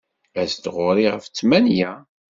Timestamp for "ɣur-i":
0.75-1.07